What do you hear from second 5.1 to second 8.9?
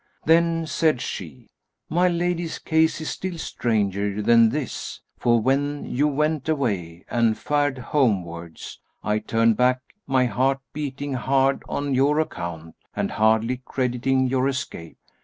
for when you went away and fared homewards,